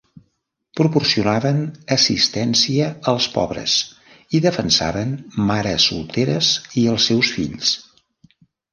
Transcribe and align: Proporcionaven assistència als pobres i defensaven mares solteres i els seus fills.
Proporcionaven 0.77 1.59
assistència 1.95 2.89
als 3.13 3.29
pobres 3.37 3.77
i 4.39 4.43
defensaven 4.49 5.15
mares 5.53 5.89
solteres 5.93 6.53
i 6.85 6.91
els 6.97 7.11
seus 7.13 7.35
fills. 7.39 7.81